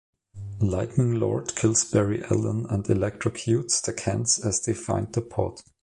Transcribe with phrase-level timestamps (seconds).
[0.59, 5.61] Lightning Lord kills Barry Allen and electrocutes the Kents as they find the pod.